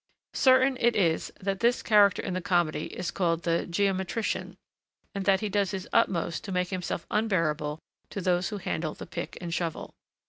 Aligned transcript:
Certain 0.33 0.77
it 0.79 0.95
is 0.95 1.31
that 1.39 1.59
this 1.59 1.83
character 1.83 2.23
in 2.23 2.33
the 2.33 2.41
comedy 2.41 2.85
is 2.87 3.11
called 3.11 3.43
the 3.43 3.67
geometrician, 3.67 4.55
and 5.13 5.25
that 5.25 5.41
he 5.41 5.47
does 5.47 5.69
his 5.69 5.87
utmost 5.93 6.43
to 6.43 6.51
make 6.51 6.69
himself 6.69 7.05
unbearable 7.11 7.77
to 8.09 8.19
those 8.19 8.49
who 8.49 8.57
handle 8.57 8.95
the 8.95 9.05
pick 9.05 9.37
and 9.39 9.53
shovel. 9.53 9.93